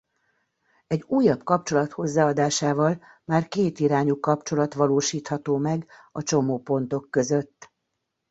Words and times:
Egy 0.87 1.03
újabb 1.07 1.43
kapcsolat 1.43 1.91
hozzáadásával 1.91 3.03
már 3.25 3.47
kétirányú 3.47 4.19
kapcsolat 4.19 4.73
valósítható 4.73 5.57
meg 5.57 5.87
a 6.11 6.21
csomópontok 6.23 7.07
között. 7.09 7.71